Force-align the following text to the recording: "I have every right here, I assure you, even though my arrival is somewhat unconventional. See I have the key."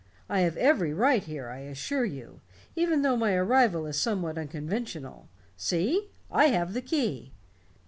"I 0.27 0.39
have 0.39 0.57
every 0.57 0.95
right 0.95 1.23
here, 1.23 1.49
I 1.49 1.59
assure 1.59 2.05
you, 2.05 2.41
even 2.75 3.03
though 3.03 3.15
my 3.15 3.35
arrival 3.35 3.85
is 3.85 4.01
somewhat 4.01 4.35
unconventional. 4.35 5.29
See 5.55 6.09
I 6.31 6.45
have 6.47 6.73
the 6.73 6.81
key." 6.81 7.33